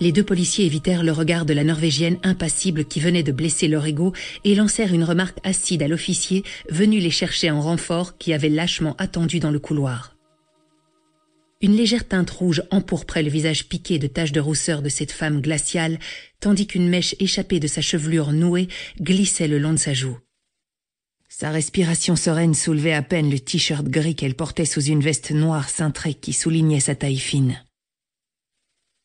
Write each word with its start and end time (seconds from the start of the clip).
Les 0.00 0.10
deux 0.10 0.24
policiers 0.24 0.66
évitèrent 0.66 1.04
le 1.04 1.12
regard 1.12 1.46
de 1.46 1.54
la 1.54 1.62
Norvégienne 1.62 2.18
impassible 2.24 2.84
qui 2.84 2.98
venait 2.98 3.22
de 3.22 3.32
blesser 3.32 3.68
leur 3.68 3.86
ego 3.86 4.12
et 4.44 4.54
lancèrent 4.54 4.92
une 4.92 5.04
remarque 5.04 5.38
acide 5.44 5.82
à 5.82 5.88
l'officier 5.88 6.42
venu 6.68 6.98
les 6.98 7.10
chercher 7.10 7.50
en 7.50 7.60
renfort 7.60 8.18
qui 8.18 8.32
avait 8.32 8.48
lâchement 8.48 8.96
attendu 8.98 9.38
dans 9.38 9.52
le 9.52 9.60
couloir. 9.60 10.16
Une 11.60 11.76
légère 11.76 12.06
teinte 12.06 12.30
rouge 12.30 12.62
empourprait 12.70 13.22
le 13.22 13.30
visage 13.30 13.68
piqué 13.68 13.98
de 13.98 14.08
taches 14.08 14.32
de 14.32 14.40
rousseur 14.40 14.82
de 14.82 14.88
cette 14.88 15.12
femme 15.12 15.40
glaciale, 15.40 15.98
tandis 16.40 16.66
qu'une 16.66 16.88
mèche 16.88 17.14
échappée 17.20 17.60
de 17.60 17.68
sa 17.68 17.80
chevelure 17.80 18.32
nouée 18.32 18.68
glissait 19.00 19.48
le 19.48 19.58
long 19.58 19.72
de 19.72 19.78
sa 19.78 19.94
joue. 19.94 20.18
Sa 21.28 21.50
respiration 21.50 22.16
sereine 22.16 22.54
soulevait 22.54 22.92
à 22.92 23.02
peine 23.02 23.30
le 23.30 23.38
t-shirt 23.38 23.86
gris 23.86 24.14
qu'elle 24.14 24.34
portait 24.34 24.66
sous 24.66 24.82
une 24.82 25.00
veste 25.00 25.30
noire 25.30 25.68
cintrée 25.68 26.14
qui 26.14 26.32
soulignait 26.32 26.80
sa 26.80 26.94
taille 26.94 27.18
fine. 27.18 27.63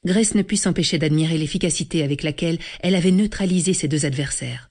Grace 0.06 0.34
ne 0.34 0.44
put 0.44 0.56
s'empêcher 0.56 0.98
d'admirer 0.98 1.38
l'efficacité 1.38 2.04
avec 2.04 2.24
laquelle 2.24 2.58
elle 2.80 2.96
avait 2.96 3.12
neutralisé 3.12 3.74
ses 3.74 3.90
deux 3.90 4.06
adversaires. 4.06 4.70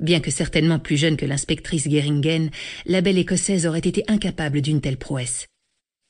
Bien 0.00 0.20
que 0.20 0.30
certainement 0.30 0.78
plus 0.78 0.98
jeune 0.98 1.16
que 1.16 1.24
l'inspectrice 1.24 1.88
Geringen, 1.88 2.50
la 2.84 3.00
belle 3.00 3.16
écossaise 3.16 3.66
aurait 3.66 3.78
été 3.78 4.04
incapable 4.06 4.60
d'une 4.60 4.82
telle 4.82 4.98
prouesse. 4.98 5.46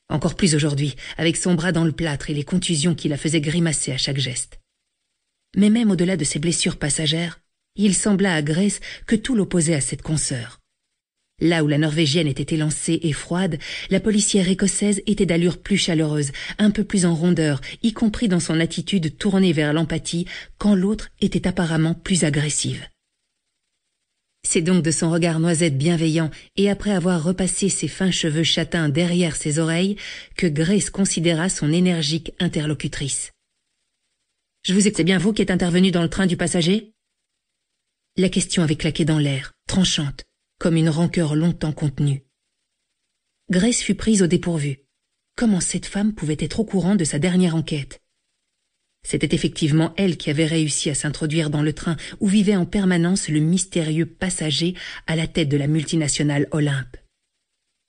Encore 0.09 0.35
plus 0.35 0.55
aujourd'hui, 0.55 0.97
avec 1.17 1.37
son 1.37 1.55
bras 1.55 1.71
dans 1.71 1.85
le 1.85 1.93
plâtre 1.93 2.29
et 2.29 2.35
les 2.35 2.45
contusions 2.45 2.95
qui 2.95 3.09
la 3.09 3.17
faisaient 3.17 3.41
grimacer 3.41 3.93
à 3.93 3.99
chaque 3.99 4.19
geste. 4.19 4.59
Mais 5.57 5.71
même 5.71 5.91
au-delà 5.91 6.17
de 6.17 6.25
ses 6.25 6.41
blessures 6.41 6.79
passagères, 6.79 7.41
il 7.77 7.95
sembla 7.95 8.35
à 8.35 8.43
Grace 8.43 8.81
que 9.07 9.17
tout 9.17 9.37
l'opposait 9.37 9.75
à 9.75 9.81
cette 9.81 10.03
consoeur. 10.03 10.61
Là 11.41 11.65
où 11.65 11.67
la 11.67 11.79
Norvégienne 11.79 12.29
était 12.29 12.55
élancée 12.55 13.01
et 13.03 13.13
froide, 13.13 13.59
la 13.91 13.99
policière 13.99 14.49
écossaise 14.49 15.03
était 15.07 15.27
d'allure 15.27 15.59
plus 15.59 15.77
chaleureuse, 15.77 16.31
un 16.59 16.71
peu 16.71 16.85
plus 16.85 17.07
en 17.07 17.15
rondeur, 17.15 17.61
y 17.83 17.93
compris 17.93 18.29
dans 18.29 18.41
son 18.41 18.61
attitude 18.61 19.19
tournée 19.19 19.53
vers 19.53 19.73
l'empathie, 19.73 20.27
quand 20.59 20.75
l'autre 20.75 21.11
était 21.21 21.49
apparemment 21.49 21.95
plus 21.95 22.23
agressive. 22.25 22.87
C'est 24.47 24.63
donc 24.63 24.85
de 24.85 24.91
son 24.91 25.11
regard 25.11 25.41
noisette 25.41 25.77
bienveillant 25.77 26.31
et 26.57 26.71
après 26.71 26.93
avoir 26.93 27.25
repassé 27.25 27.69
ses 27.69 27.89
fins 27.89 28.11
cheveux 28.11 28.45
châtains 28.45 28.91
derrière 28.91 29.37
ses 29.37 29.59
oreilles 29.59 29.97
que 30.37 30.47
Grace 30.47 30.91
considéra 30.91 31.49
son 31.49 31.73
énergique 31.73 32.33
interlocutrice. 32.39 33.33
Je 34.65 34.75
vous 34.75 34.81
c'est 34.81 35.03
bien 35.03 35.19
vous 35.19 35.33
qui 35.33 35.43
êtes 35.43 35.51
intervenu 35.51 35.91
dans 35.91 36.03
le 36.03 36.11
train 36.11 36.27
du 36.27 36.37
passager? 36.37 36.93
La 38.17 38.29
question 38.29 38.63
avait 38.63 38.77
claqué 38.77 39.05
dans 39.05 39.19
l'air, 39.19 39.53
tranchante, 39.67 40.25
comme 40.59 40.77
une 40.77 40.89
rancœur 40.89 41.35
longtemps 41.35 41.73
contenue. 41.73 42.25
Grace 43.51 43.81
fut 43.81 43.95
prise 43.95 44.23
au 44.23 44.27
dépourvu. 44.27 44.81
Comment 45.37 45.61
cette 45.61 45.87
femme 45.87 46.15
pouvait 46.15 46.37
être 46.39 46.61
au 46.61 46.65
courant 46.65 46.95
de 46.95 47.05
sa 47.05 47.19
dernière 47.19 47.57
enquête? 47.57 48.01
C'était 49.07 49.35
effectivement 49.35 49.93
elle 49.97 50.17
qui 50.17 50.31
avait 50.31 50.47
réussi 50.47 50.89
à 50.89 50.95
s'introduire 50.95 51.51
dans 51.51 51.63
le 51.63 51.75
train 51.75 51.97
où 52.21 52.27
vivait 52.27 52.57
en 52.57 52.65
permanence 52.65 53.29
le 53.29 53.41
mystérieux 53.41 54.07
passager 54.07 54.75
à 55.07 55.15
la 55.15 55.27
tête 55.27 55.51
de 55.51 55.59
la 55.59 55.67
multinationale 55.67 56.49
Olympe. 56.53 56.97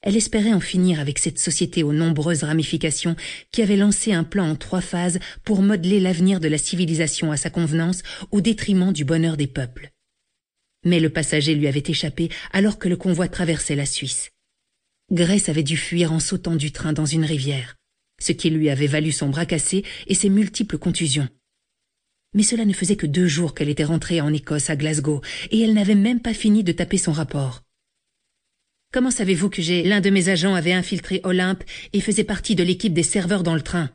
Elle 0.02 0.18
espérait 0.18 0.54
en 0.54 0.60
finir 0.60 1.00
avec 1.00 1.18
cette 1.18 1.40
société 1.40 1.84
aux 1.84 1.94
nombreuses 1.94 2.44
ramifications 2.44 3.16
qui 3.52 3.62
avait 3.62 3.78
lancé 3.78 4.12
un 4.14 4.24
plan 4.24 4.50
en 4.50 4.56
trois 4.56 4.82
phases 4.82 5.20
pour 5.44 5.62
modeler 5.62 6.00
l'avenir 6.00 6.40
de 6.40 6.48
la 6.48 6.58
civilisation 6.58 7.32
à 7.32 7.38
sa 7.38 7.50
convenance 7.50 8.04
au 8.32 8.42
détriment 8.42 8.92
du 8.92 9.06
bonheur 9.06 9.38
des 9.38 9.48
peuples 9.48 9.95
mais 10.86 11.00
le 11.00 11.10
passager 11.10 11.56
lui 11.56 11.68
avait 11.68 11.84
échappé 11.86 12.30
alors 12.54 12.80
que 12.80 12.88
le 12.88 12.96
convoi 12.96 13.28
traversait 13.28 13.76
la 13.76 13.86
Suisse. 13.86 14.32
Grace 15.12 15.50
avait 15.50 15.64
dû 15.64 15.78
fuir 15.78 16.14
en 16.14 16.20
sautant 16.20 16.56
du 16.56 16.72
train 16.72 16.94
dans 16.94 17.06
une 17.06 17.26
rivière, 17.26 17.76
ce 18.20 18.32
qui 18.32 18.50
lui 18.50 18.70
avait 18.70 18.88
valu 18.88 19.12
son 19.12 19.30
bras 19.30 19.46
cassé 19.46 19.84
et 20.08 20.16
ses 20.16 20.30
multiples 20.30 20.78
contusions. 20.78 21.28
Mais 22.34 22.44
cela 22.44 22.66
ne 22.66 22.74
faisait 22.74 22.96
que 22.96 23.06
deux 23.06 23.28
jours 23.28 23.54
qu'elle 23.54 23.70
était 23.70 23.84
rentrée 23.84 24.20
en 24.20 24.34
Écosse 24.34 24.70
à 24.70 24.76
Glasgow, 24.76 25.22
et 25.52 25.62
elle 25.62 25.74
n'avait 25.74 25.96
même 25.96 26.22
pas 26.22 26.34
fini 26.34 26.64
de 26.64 26.72
taper 26.72 26.98
son 26.98 27.12
rapport. 27.12 27.62
Comment 28.92 29.12
savez-vous 29.12 29.50
que 29.50 29.62
j'ai 29.62 29.84
l'un 29.84 30.02
de 30.02 30.10
mes 30.10 30.30
agents 30.30 30.56
avait 30.56 30.74
infiltré 30.74 31.22
Olympe 31.24 31.64
et 31.94 32.02
faisait 32.02 32.24
partie 32.24 32.56
de 32.56 32.64
l'équipe 32.64 32.94
des 32.94 33.04
serveurs 33.04 33.44
dans 33.44 33.56
le 33.56 33.62
train? 33.62 33.90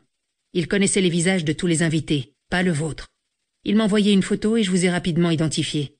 Il 0.53 0.67
connaissait 0.67 1.01
les 1.01 1.09
visages 1.09 1.45
de 1.45 1.53
tous 1.53 1.67
les 1.67 1.83
invités, 1.83 2.33
pas 2.49 2.63
le 2.63 2.71
vôtre. 2.71 3.07
Il 3.63 3.75
m'envoyait 3.75 4.13
une 4.13 4.23
photo 4.23 4.57
et 4.57 4.63
je 4.63 4.71
vous 4.71 4.85
ai 4.85 4.89
rapidement 4.89 5.29
identifié. 5.29 5.97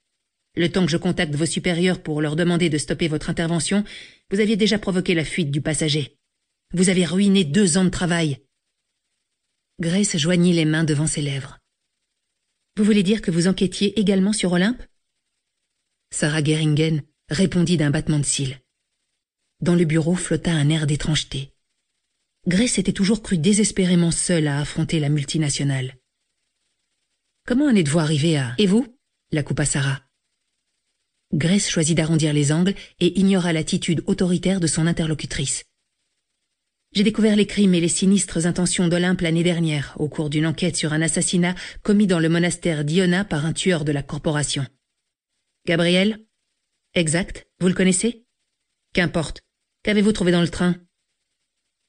Le 0.56 0.70
temps 0.70 0.86
que 0.86 0.92
je 0.92 0.98
contacte 0.98 1.34
vos 1.36 1.46
supérieurs 1.46 2.04
pour 2.04 2.22
leur 2.22 2.36
demander 2.36 2.70
de 2.70 2.78
stopper 2.78 3.08
votre 3.08 3.30
intervention, 3.30 3.86
vous 4.32 4.40
aviez 4.40 4.58
déjà 4.58 4.78
provoqué 4.78 5.14
la 5.14 5.24
fuite 5.24 5.50
du 5.50 5.62
passager. 5.62 6.18
Vous 6.74 6.90
avez 6.90 7.06
ruiné 7.06 7.46
deux 7.46 7.78
ans 7.78 7.86
de 7.86 7.90
travail. 7.90 8.40
Grace 9.80 10.18
joignit 10.18 10.54
les 10.54 10.66
mains 10.66 10.84
devant 10.84 11.08
ses 11.08 11.22
lèvres. 11.22 11.60
Vous 12.78 12.84
voulez 12.84 13.04
dire 13.04 13.22
que 13.22 13.32
vous 13.32 13.48
enquêtiez 13.48 14.00
également 14.00 14.34
sur 14.34 14.52
Olympe? 14.52 14.84
Sarah 16.12 16.44
Geringen 16.44 17.02
répondit 17.30 17.78
d'un 17.78 17.90
battement 17.90 18.20
de 18.20 18.26
cils. 18.26 18.60
Dans 19.62 19.76
le 19.76 19.86
bureau 19.86 20.16
flotta 20.16 20.52
un 20.52 20.70
air 20.70 20.86
d'étrangeté. 20.86 21.54
Grace 22.48 22.78
était 22.78 22.94
toujours 22.94 23.22
cru 23.22 23.38
désespérément 23.38 24.12
seule 24.12 24.48
à 24.48 24.60
affronter 24.60 25.00
la 25.00 25.10
multinationale. 25.10 25.98
Comment 27.46 27.66
en 27.66 27.76
êtes-vous 27.76 28.00
arrivé 28.00 28.38
à... 28.38 28.56
Et 28.58 28.66
vous? 28.66 28.98
la 29.32 29.44
coupa 29.44 29.66
Sarah. 29.66 30.02
Grace 31.34 31.70
choisit 31.70 31.96
d'arrondir 31.96 32.34
les 32.34 32.52
angles 32.52 32.76
et 33.00 33.20
ignora 33.20 33.54
l'attitude 33.54 34.04
autoritaire 34.06 34.60
de 34.60 34.68
son 34.68 34.86
interlocutrice. 34.86 35.64
J'ai 36.94 37.04
découvert 37.04 37.38
les 37.38 37.48
crimes 37.48 37.74
et 37.74 37.80
les 37.80 37.88
sinistres 37.88 38.46
intentions 38.46 38.90
d'Olympe 38.90 39.22
l'année 39.22 39.44
dernière, 39.44 39.96
au 39.98 40.10
cours 40.10 40.30
d'une 40.30 40.46
enquête 40.46 40.76
sur 40.76 40.92
un 40.92 41.02
assassinat 41.02 41.56
commis 41.84 42.06
dans 42.06 42.20
le 42.20 42.28
monastère 42.28 42.84
d'Iona 42.84 43.24
par 43.24 43.46
un 43.46 43.54
tueur 43.54 43.86
de 43.86 43.94
la 43.94 44.04
corporation. 44.04 44.66
Gabriel? 45.66 46.20
Exact. 46.94 47.48
Vous 47.62 47.70
le 47.70 47.74
connaissez? 47.74 48.26
Qu'importe. 48.94 49.42
Qu'avez-vous 49.84 50.12
trouvé 50.12 50.34
dans 50.34 50.42
le 50.42 50.50
train? 50.50 50.76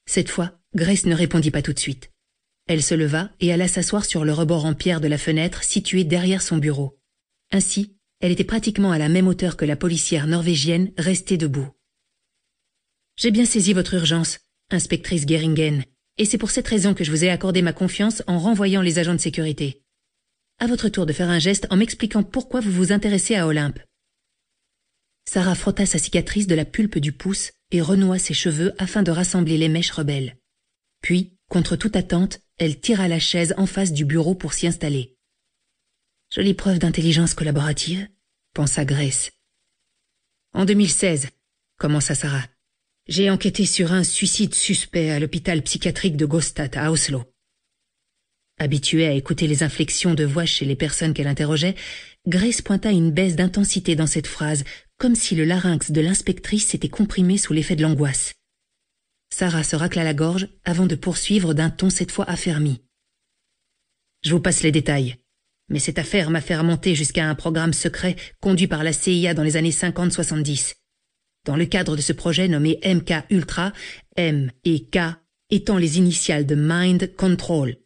Cette 0.05 0.29
fois, 0.29 0.57
Grace 0.73 1.05
ne 1.05 1.15
répondit 1.15 1.51
pas 1.51 1.61
tout 1.61 1.73
de 1.73 1.79
suite. 1.79 2.11
Elle 2.67 2.81
se 2.81 2.95
leva 2.95 3.29
et 3.41 3.51
alla 3.51 3.67
s'asseoir 3.67 4.05
sur 4.05 4.23
le 4.23 4.31
rebord 4.31 4.63
en 4.63 4.73
pierre 4.73 5.01
de 5.01 5.09
la 5.09 5.17
fenêtre 5.17 5.63
située 5.63 6.05
derrière 6.05 6.41
son 6.41 6.57
bureau. 6.57 6.97
Ainsi, 7.51 7.97
elle 8.23 8.31
était 8.31 8.45
pratiquement 8.45 8.93
à 8.93 8.97
la 8.97 9.09
même 9.09 9.27
hauteur 9.27 9.57
que 9.57 9.65
la 9.65 9.75
policière 9.75 10.27
norvégienne 10.27 10.93
restée 10.97 11.35
debout. 11.35 11.67
J'ai 13.17 13.31
bien 13.31 13.45
saisi 13.45 13.73
votre 13.73 13.95
urgence, 13.95 14.39
inspectrice 14.69 15.27
Geringen, 15.27 15.83
et 16.17 16.23
c'est 16.23 16.37
pour 16.37 16.49
cette 16.49 16.69
raison 16.69 16.93
que 16.93 17.03
je 17.03 17.11
vous 17.11 17.25
ai 17.25 17.29
accordé 17.29 17.61
ma 17.61 17.73
confiance 17.73 18.23
en 18.25 18.39
renvoyant 18.39 18.81
les 18.81 18.97
agents 18.97 19.13
de 19.13 19.19
sécurité. 19.19 19.83
À 20.57 20.67
votre 20.67 20.87
tour 20.87 21.05
de 21.05 21.11
faire 21.11 21.29
un 21.29 21.39
geste 21.39 21.67
en 21.69 21.75
m'expliquant 21.75 22.23
pourquoi 22.23 22.61
vous 22.61 22.71
vous 22.71 22.93
intéressez 22.93 23.35
à 23.35 23.45
Olympe. 23.45 23.79
Sarah 25.29 25.53
frotta 25.53 25.85
sa 25.85 25.99
cicatrice 25.99 26.47
de 26.47 26.55
la 26.55 26.63
pulpe 26.63 26.99
du 26.99 27.11
pouce 27.11 27.51
et 27.71 27.81
renoua 27.81 28.19
ses 28.19 28.33
cheveux 28.33 28.73
afin 28.77 29.03
de 29.03 29.11
rassembler 29.11 29.57
les 29.57 29.67
mèches 29.67 29.91
rebelles. 29.91 30.37
Puis, 31.01 31.35
contre 31.49 31.75
toute 31.75 31.97
attente, 31.97 32.39
elle 32.57 32.79
tira 32.79 33.09
la 33.09 33.19
chaise 33.19 33.53
en 33.57 33.65
face 33.65 33.91
du 33.91 34.05
bureau 34.05 34.33
pour 34.33 34.53
s'y 34.53 34.65
installer. 34.65 35.17
Jolie 36.33 36.55
preuve 36.55 36.79
d'intelligence 36.79 37.35
collaborative, 37.35 38.07
pensa 38.53 38.85
Grace. 38.85 39.31
En 40.53 40.65
2016, 40.65 41.29
commença 41.79 42.13
Sarah, 42.13 42.47
j'ai 43.07 43.31
enquêté 43.31 43.65
sur 43.65 43.91
un 43.91 44.03
suicide 44.03 44.53
suspect 44.53 45.09
à 45.09 45.19
l'hôpital 45.19 45.63
psychiatrique 45.63 46.15
de 46.15 46.27
Gostad 46.27 46.77
à 46.77 46.91
Oslo. 46.91 47.23
Habituée 48.59 49.07
à 49.07 49.13
écouter 49.13 49.47
les 49.47 49.63
inflexions 49.63 50.13
de 50.13 50.23
voix 50.23 50.45
chez 50.45 50.65
les 50.65 50.75
personnes 50.75 51.15
qu'elle 51.15 51.27
interrogeait, 51.27 51.75
Grace 52.27 52.61
pointa 52.61 52.91
une 52.91 53.11
baisse 53.11 53.35
d'intensité 53.35 53.95
dans 53.95 54.07
cette 54.07 54.27
phrase, 54.27 54.63
comme 54.97 55.15
si 55.15 55.35
le 55.35 55.45
larynx 55.45 55.91
de 55.91 56.01
l'inspectrice 56.01 56.67
s'était 56.67 56.89
comprimé 56.89 57.39
sous 57.39 57.53
l'effet 57.53 57.75
de 57.75 57.81
l'angoisse. 57.81 58.35
Sarah 59.31 59.63
se 59.63 59.75
racla 59.75 60.03
la 60.03 60.13
gorge 60.13 60.47
avant 60.63 60.85
de 60.85 60.95
poursuivre 60.95 61.55
d'un 61.55 61.71
ton 61.71 61.89
cette 61.89 62.11
fois 62.11 62.29
affermi. 62.29 62.83
Je 64.21 64.31
vous 64.31 64.39
passe 64.39 64.61
les 64.61 64.71
détails. 64.71 65.17
Mais 65.69 65.79
cette 65.79 65.99
affaire 65.99 66.29
m'a 66.29 66.41
fait 66.41 66.57
remonter 66.57 66.95
jusqu'à 66.95 67.29
un 67.29 67.35
programme 67.35 67.73
secret 67.73 68.15
conduit 68.41 68.67
par 68.67 68.83
la 68.83 68.93
CIA 68.93 69.33
dans 69.33 69.43
les 69.43 69.57
années 69.57 69.71
50-70. 69.71 70.75
Dans 71.45 71.55
le 71.55 71.65
cadre 71.65 71.95
de 71.95 72.01
ce 72.01 72.13
projet 72.13 72.47
nommé 72.47 72.79
MK 72.85 73.25
Ultra, 73.29 73.73
M 74.15 74.51
et 74.63 74.85
K 74.85 74.99
étant 75.49 75.77
les 75.77 75.97
initiales 75.97 76.45
de 76.45 76.55
Mind 76.55 77.15
Control. 77.15 77.77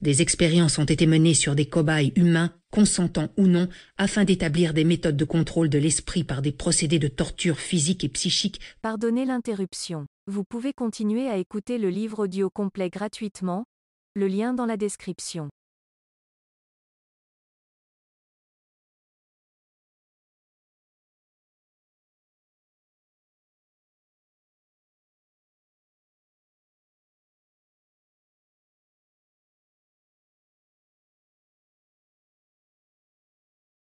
Des 0.00 0.22
expériences 0.22 0.78
ont 0.78 0.84
été 0.84 1.06
menées 1.06 1.34
sur 1.34 1.56
des 1.56 1.66
cobayes 1.66 2.12
humains, 2.14 2.52
consentants 2.70 3.30
ou 3.36 3.48
non, 3.48 3.68
afin 3.96 4.24
d'établir 4.24 4.72
des 4.72 4.84
méthodes 4.84 5.16
de 5.16 5.24
contrôle 5.24 5.68
de 5.68 5.78
l'esprit 5.78 6.22
par 6.22 6.42
des 6.42 6.52
procédés 6.52 7.00
de 7.00 7.08
torture 7.08 7.58
physique 7.58 8.04
et 8.04 8.08
psychique. 8.08 8.60
Pardonnez 8.80 9.24
l'interruption. 9.24 10.06
Vous 10.28 10.44
pouvez 10.44 10.72
continuer 10.72 11.28
à 11.28 11.38
écouter 11.38 11.78
le 11.78 11.90
livre 11.90 12.24
audio 12.24 12.48
complet 12.48 12.90
gratuitement, 12.90 13.64
le 14.14 14.28
lien 14.28 14.54
dans 14.54 14.66
la 14.66 14.76
description. 14.76 15.48